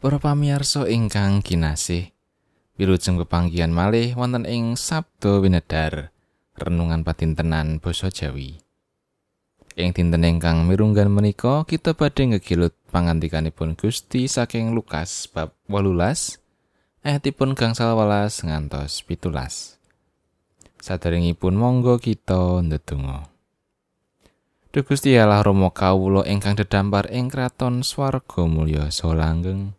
Para 0.00 0.16
pamirsa 0.16 0.88
ingkang 0.88 1.44
kinasih, 1.44 2.08
wilujeng 2.80 3.20
pepanggihan 3.20 3.68
malih 3.68 4.16
wonten 4.16 4.48
ing 4.48 4.72
Sabda 4.72 5.44
Winedar, 5.44 6.08
renungan 6.56 7.04
patintenan 7.04 7.84
basa 7.84 8.08
Jawi. 8.08 8.64
Ing 9.76 9.92
dinten 9.92 10.24
ingkang 10.24 10.64
mirunggan 10.64 11.12
menika 11.12 11.68
kita 11.68 11.92
badhe 11.92 12.32
ngegilut 12.32 12.72
pangandikanipun 12.88 13.76
Gusti 13.76 14.24
saking 14.24 14.72
Lukas 14.72 15.28
bab 15.28 15.52
18 15.68 17.04
ayatipun 17.04 17.52
gangsal 17.52 17.92
welas 17.92 18.40
ngantos 18.40 19.04
pitulas. 19.04 19.76
Sadaringipun 20.80 21.52
monggo 21.52 22.00
kita 22.00 22.64
ndedonga. 22.64 23.28
Duh 24.72 24.80
Gusti 24.80 25.12
Allah 25.20 25.44
Rama 25.44 25.68
kawula 25.68 26.24
ingkang 26.24 26.56
dedampar 26.56 27.12
ing 27.12 27.28
kraton 27.28 27.84
swarga 27.84 28.48
mulya 28.48 28.88
saha 28.88 29.12
langgeng. 29.12 29.76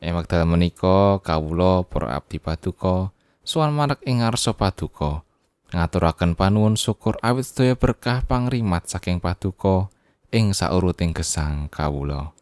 Ing 0.00 0.16
wekdal 0.16 0.48
menika 0.48 1.20
kawula 1.20 1.84
para 1.84 2.16
abdi 2.16 2.40
paduka 2.40 3.12
suwan 3.44 3.76
marek 3.76 4.00
ing 4.08 4.24
ngarsa 4.24 4.56
paduka 4.56 5.20
ngaturaken 5.70 6.34
panuwun 6.34 6.74
syukur 6.74 7.20
awit 7.20 7.46
sedaya 7.46 7.76
berkah 7.76 8.24
pangrimat 8.24 8.88
saking 8.88 9.20
paduka 9.20 9.92
ing 10.32 10.56
sauruting 10.56 11.14
gesang 11.14 11.68
kawula. 11.68 12.32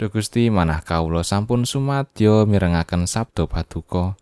Duh 0.00 0.10
Gusti 0.10 0.50
manah 0.50 0.82
kawula 0.82 1.22
sampun 1.22 1.62
sumadyo 1.62 2.48
mirengaken 2.48 3.06
sabda 3.06 3.46
paduka. 3.46 4.18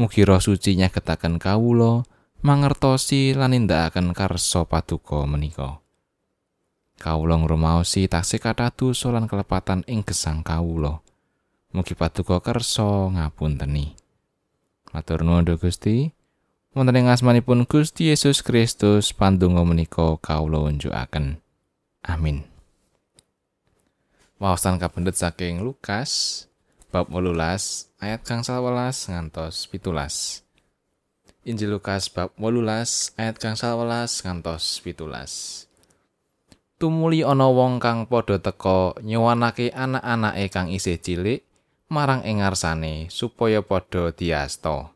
Mugi 0.00 0.24
roh 0.24 0.40
suci 0.40 0.80
nyagetaken 0.80 1.36
kawula 1.36 2.06
mangertosi 2.40 3.36
lan 3.36 3.52
nindakaken 3.52 4.16
karsa 4.16 4.64
paduka 4.64 5.28
menika. 5.28 5.84
Kawula 6.96 7.36
ngrumaosi 7.36 8.08
taksih 8.08 8.40
kathah 8.40 8.72
dosa 8.72 9.12
lan 9.12 9.28
kelepatan 9.28 9.84
ing 9.84 10.00
gesang 10.06 10.40
kawula. 10.40 11.04
Mugi 11.70 11.94
paduka 11.94 12.42
kersa 12.42 13.14
ngapunteni. 13.14 13.94
Matur 14.90 15.22
nuwun 15.22 15.46
Gusti. 15.54 16.10
Wonten 16.74 16.98
ing 16.98 17.06
asmanipun 17.06 17.62
Gusti 17.62 18.10
Yesus 18.10 18.42
Kristus 18.42 19.14
pandonga 19.14 19.62
menika 19.62 20.18
kawula 20.18 20.66
unjukaken. 20.66 21.38
Amin. 22.02 22.42
Wawasan 24.42 24.82
kapendet 24.82 25.14
saking 25.14 25.62
Lukas 25.62 26.50
bab 26.90 27.06
18 27.06 27.38
ayat 28.02 28.26
kang 28.26 28.42
11 28.42 29.14
ngantos 29.14 29.70
17. 29.70 30.42
Injil 31.46 31.70
Lukas 31.70 32.10
bab 32.10 32.34
18 32.34 33.14
ayat 33.14 33.38
kang 33.38 33.54
11 33.54 34.26
ngantos 34.26 34.82
17. 34.82 35.70
Tumuli 36.82 37.22
ana 37.22 37.46
wong 37.46 37.78
kang 37.78 38.10
padha 38.10 38.42
teka 38.42 38.98
nyuwanake 39.06 39.70
anak-anake 39.70 40.50
kang 40.50 40.66
isih 40.66 40.98
cilik 40.98 41.46
marang 41.90 42.22
ing 42.22 42.38
ngarsane 42.38 43.10
supaya 43.10 43.66
padha 43.66 44.14
diasta. 44.14 44.94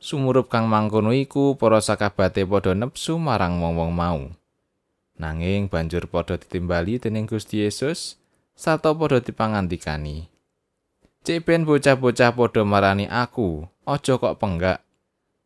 Sumurup 0.00 0.48
kang 0.48 0.64
mangkono 0.64 1.12
iku 1.12 1.60
para 1.60 1.84
sakabate 1.84 2.48
padha 2.48 2.72
nepsu 2.72 3.20
marang 3.20 3.60
wong-wong 3.60 3.92
mau. 3.92 4.20
Nanging 5.20 5.68
banjur 5.68 6.08
padha 6.08 6.40
ditimbali 6.40 6.96
dening 6.96 7.28
Gusti 7.28 7.60
Yesus 7.60 8.16
sarta 8.56 8.96
padha 8.96 9.20
dipangandikani. 9.20 10.32
Cek 11.20 11.44
ben 11.44 11.68
bocah-bocah 11.68 12.32
padha 12.32 12.64
marani 12.64 13.04
aku, 13.04 13.68
aja 13.84 14.16
kok 14.16 14.40
penggak. 14.40 14.80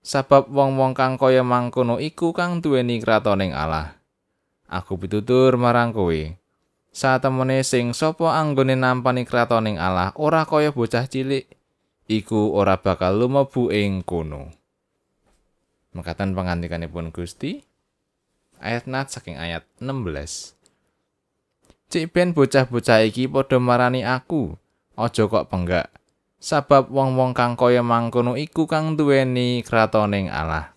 Sabab 0.07 0.47
wong-wong 0.47 0.95
kang 0.95 1.19
kaya 1.19 1.43
mangkono 1.43 1.99
iku 1.99 2.31
kang 2.31 2.63
duweni 2.63 3.03
kratoning 3.03 3.51
Allah. 3.51 3.99
Aku 4.71 4.95
pitutur 4.95 5.59
marang 5.59 5.91
kowe. 5.91 6.44
Satemene 6.95 7.67
sing 7.67 7.91
sapa 7.91 8.39
anggone 8.39 8.79
nampani 8.79 9.27
kratoning 9.27 9.83
Allah 9.83 10.15
ora 10.15 10.47
kaya 10.47 10.71
bocah 10.71 11.11
cilik 11.11 11.51
iku 12.07 12.55
ora 12.55 12.79
bakal 12.79 13.19
lumebu 13.19 13.75
ing 13.75 14.07
kono. 14.07 14.55
Mekatan 15.91 16.39
pangandikanipun 16.39 17.11
Gusti 17.11 17.67
ayat 18.63 18.87
nat 18.87 19.11
saking 19.11 19.35
ayat 19.35 19.67
16 19.83 20.55
Cik 21.91 22.11
ben 22.11 22.35
bocah-bocah 22.35 23.07
iki 23.07 23.31
padha 23.31 23.59
marani 23.59 24.07
aku 24.07 24.55
aja 24.95 25.27
kok 25.27 25.51
penggak. 25.51 25.91
Sabab 26.39 26.93
wong-wong 26.93 27.33
kang 27.35 27.57
kaya 27.59 27.83
mangkono 27.83 28.37
iku 28.39 28.67
kang 28.69 28.95
duweni 28.99 29.63
kratoning 29.67 30.29
Allah. 30.29 30.75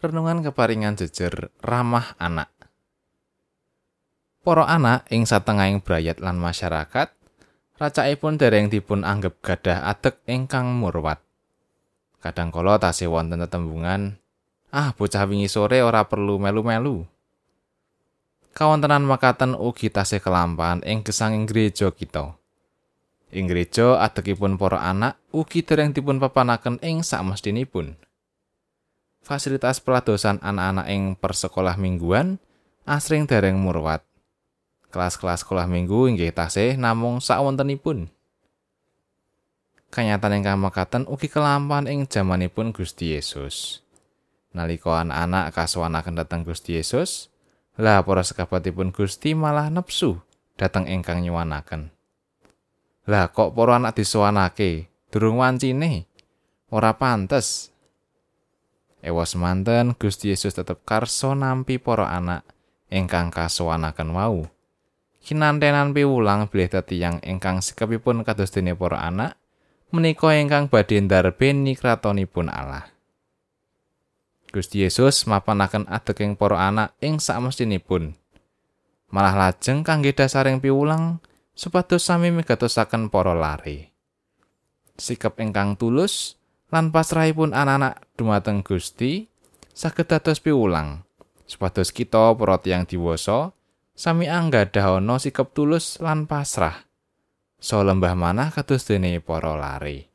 Renungan 0.00 0.42
keparingan 0.44 0.98
jejer 0.98 1.52
ramah 1.62 2.16
anak 2.16 2.59
Para 4.40 4.64
anak 4.64 5.04
ing 5.12 5.28
satengahing 5.28 5.84
brayat 5.84 6.16
lan 6.16 6.40
masyarakat, 6.40 7.12
racakipun 7.76 8.40
dereng 8.40 8.72
dipun 8.72 9.04
anggap 9.04 9.36
gadah 9.44 9.84
adek 9.84 10.16
ingkang 10.24 10.64
murwat. 10.80 11.20
Kadangkala 12.24 12.80
tasih 12.80 13.12
wonten 13.12 13.44
tetembungan, 13.44 14.16
"Ah, 14.72 14.96
bocah 14.96 15.28
wingi 15.28 15.44
sore 15.44 15.84
ora 15.84 16.08
perlu 16.08 16.40
melu-melu." 16.40 17.04
Kawontenan 18.56 19.04
makaten 19.04 19.52
ugi 19.52 19.92
tasih 19.92 20.24
kelampahan 20.24 20.80
ing 20.88 21.04
gesanging 21.04 21.44
gereja 21.44 21.92
kita. 21.92 22.40
Ing 23.36 23.44
gereja 23.44 24.00
adekipun 24.00 24.56
para 24.56 24.80
anak 24.80 25.20
ugi 25.36 25.60
dereng 25.60 25.92
dipun 25.92 26.16
papanaken 26.16 26.80
ing 26.80 27.04
sakmestinipun. 27.04 27.92
Fasilitas 29.20 29.84
peladosan 29.84 30.40
anak-anak 30.40 30.88
ing 30.88 31.12
persekolah 31.20 31.76
mingguan 31.76 32.40
asring 32.88 33.28
dereng 33.28 33.60
murwat. 33.60 34.09
Kelas-kelas 34.90 35.46
sekolah 35.46 35.70
minggu 35.70 36.10
inggih 36.10 36.34
tasih 36.34 36.74
namung 36.74 37.22
sawontenipun. 37.22 38.10
Kanyatan 39.90 40.42
ingkang 40.42 40.58
mekaten 40.62 41.02
ugi 41.10 41.26
kelampahan 41.26 41.90
ing 41.90 42.06
jamanipun 42.06 42.70
Gusti 42.70 43.14
Yesus. 43.14 43.82
Nalika 44.54 45.02
anak-anak 45.02 45.54
kasuwanaken 45.54 46.14
dhateng 46.14 46.42
Gusti 46.46 46.78
Yesus, 46.78 47.30
lah 47.78 48.02
para 48.02 48.22
sekabatipun 48.22 48.94
Gusti 48.94 49.34
malah 49.34 49.66
nepsu 49.66 50.18
dhateng 50.58 50.86
ingkang 50.86 51.22
nyuwanaken. 51.22 51.90
Lah 53.10 53.30
kok 53.34 53.56
para 53.56 53.82
anak 53.82 53.98
disuwanake 53.98 54.86
durung 55.10 55.42
wancine? 55.42 56.06
Ora 56.70 56.94
pantes. 56.94 57.74
Ewa 59.02 59.26
semanten 59.26 59.98
Gusti 59.98 60.30
Yesus 60.30 60.54
tetep 60.54 60.86
karso 60.86 61.34
nampi 61.34 61.82
para 61.82 62.14
anak 62.14 62.46
ingkang 62.92 63.34
kasuwanaken 63.34 64.14
wau. 64.14 64.46
Kinantenan 65.20 65.92
piwulang 65.92 66.48
bilih 66.48 66.72
tiyang 66.84 67.20
ingkang 67.22 67.60
sikapipun 67.60 68.24
kados 68.24 68.50
dene 68.50 68.72
para 68.72 69.04
anak 69.04 69.36
menika 69.90 70.32
ingkang 70.34 70.70
badhe 70.70 70.98
ndarbeni 71.02 71.76
kratonipun 71.76 72.48
Allah. 72.48 72.88
Gusti 74.50 74.82
Yesus 74.82 75.30
mapanaken 75.30 75.86
adeking 75.86 76.34
para 76.34 76.58
anak 76.58 76.98
ing 76.98 77.22
samestinipun. 77.22 78.18
Malah 79.14 79.34
lajeng 79.38 79.86
kangge 79.86 80.10
dasaring 80.10 80.58
piwulang 80.58 81.22
supados 81.54 82.02
sami 82.02 82.34
migatosaken 82.34 83.10
para 83.10 83.34
lare. 83.34 83.94
Sikap 84.98 85.38
ingkang 85.38 85.78
tulus 85.78 86.34
lan 86.70 86.90
pasrahipun 86.90 87.54
anak-anak 87.54 88.02
dumateng 88.18 88.62
Gusti 88.62 89.30
saged 89.70 90.10
dados 90.10 90.42
piwulang 90.42 91.06
supados 91.46 91.90
kita 91.90 92.34
para 92.34 92.58
tiyang 92.62 92.86
diwasa 92.86 93.54
sami 94.00 94.32
anggadah 94.32 94.96
ana 94.96 95.20
sikap 95.20 95.52
tulus 95.52 96.00
lan 96.00 96.24
pasrah. 96.24 96.88
So 97.60 97.84
lembah 97.84 98.16
manah 98.16 98.48
kados 98.48 98.88
dene 98.88 99.20
para 99.20 99.52
lare. 99.52 100.08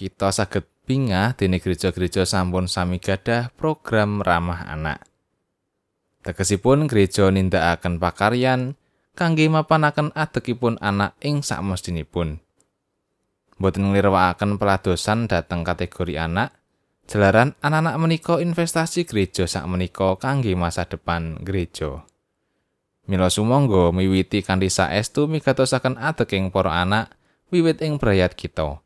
Kita 0.00 0.32
saged 0.32 0.64
pingah 0.88 1.36
dene 1.36 1.60
gereja-gereja 1.60 2.24
sampun 2.24 2.72
sami 2.72 2.96
gadah 2.96 3.52
program 3.52 4.24
ramah 4.24 4.64
anak. 4.64 5.04
Tegesipun 6.24 6.88
gereja 6.88 7.28
nindakaken 7.28 8.00
pakaryan 8.00 8.80
kangge 9.12 9.44
mapanaken 9.52 10.08
adekipun 10.16 10.80
anak 10.80 11.20
ing 11.20 11.44
sakmestinipun. 11.44 12.40
Boten 13.60 13.92
nglirwakaken 13.92 14.56
peladosan 14.56 15.28
dhateng 15.28 15.68
kategori 15.68 16.16
anak, 16.16 16.56
Jalaran 17.10 17.58
anak-anak 17.60 17.96
menika 17.98 18.34
investasi 18.38 19.04
gereja 19.04 19.44
sak 19.50 19.66
menika 19.66 20.14
kangge 20.16 20.54
masa 20.54 20.86
depan 20.86 21.42
gereja. 21.42 22.06
Mila 23.10 23.26
sumangga 23.26 23.90
miwiti 23.90 24.46
kanthi 24.46 24.70
saestu 24.70 25.26
migatosaken 25.26 25.98
adeking 25.98 26.54
para 26.54 26.78
anak 26.78 27.10
wiwit 27.50 27.82
ing 27.82 27.98
brayat 27.98 28.38
kita. 28.38 28.78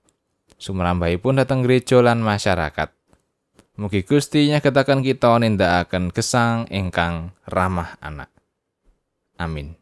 Sumrambahipun 0.57 1.37
dhateng 1.37 1.61
gereja 1.61 2.01
lan 2.01 2.25
masyarakat. 2.25 2.89
Mugi 3.77 4.09
Gusti 4.09 4.49
nyagetaken 4.49 5.05
kita 5.05 5.37
nindakaken 5.37 6.09
gesang 6.09 6.65
ingkang 6.73 7.37
ramah 7.45 8.01
anak. 8.01 8.33
Amin. 9.37 9.77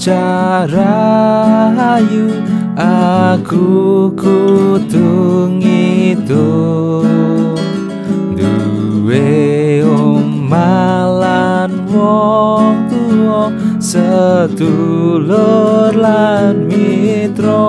Bocah 0.00 0.64
rayu 0.64 2.32
aku 2.72 4.08
kudu 4.16 5.12
ngitung 5.60 7.04
duwe 8.32 9.84
omalan 9.84 11.84
wong 11.92 12.88
tuwa 12.88 13.52
sedulur 13.76 15.92
lan 15.92 16.64
mitra. 16.64 17.68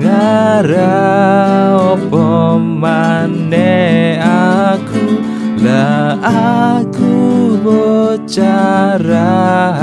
Ngara 0.00 1.04
opo 2.00 2.56
maneh 2.56 4.16
aku? 4.24 5.20
La 5.60 6.16
aku 6.24 7.12
cahaya 8.24 9.76